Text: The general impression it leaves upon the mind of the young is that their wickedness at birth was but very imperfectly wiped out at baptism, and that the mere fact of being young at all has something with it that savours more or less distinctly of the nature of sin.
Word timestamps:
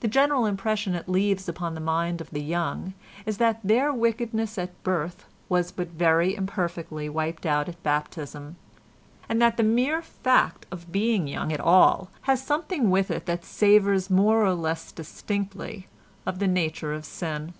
The 0.00 0.08
general 0.08 0.46
impression 0.46 0.94
it 0.94 1.06
leaves 1.06 1.46
upon 1.46 1.74
the 1.74 1.82
mind 1.82 2.22
of 2.22 2.30
the 2.30 2.40
young 2.40 2.94
is 3.26 3.36
that 3.36 3.60
their 3.62 3.92
wickedness 3.92 4.56
at 4.56 4.82
birth 4.82 5.26
was 5.50 5.70
but 5.70 5.88
very 5.88 6.34
imperfectly 6.34 7.10
wiped 7.10 7.44
out 7.44 7.68
at 7.68 7.82
baptism, 7.82 8.56
and 9.28 9.42
that 9.42 9.58
the 9.58 9.62
mere 9.62 10.00
fact 10.00 10.64
of 10.70 10.90
being 10.90 11.28
young 11.28 11.52
at 11.52 11.60
all 11.60 12.08
has 12.22 12.42
something 12.42 12.88
with 12.90 13.10
it 13.10 13.26
that 13.26 13.44
savours 13.44 14.08
more 14.08 14.42
or 14.46 14.54
less 14.54 14.92
distinctly 14.92 15.88
of 16.24 16.38
the 16.38 16.48
nature 16.48 16.94
of 16.94 17.04
sin. 17.04 17.52